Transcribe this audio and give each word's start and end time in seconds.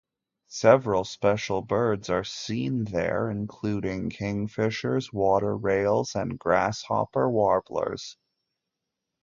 Several 0.47 1.03
special 1.03 1.61
birds 1.61 2.09
are 2.09 2.23
seen 2.23 2.85
there, 2.85 3.29
including: 3.29 4.09
kingfishers, 4.09 5.13
water 5.13 5.55
rails, 5.55 6.15
and 6.15 6.39
grasshopper 6.39 7.29
warblers. 7.29 8.17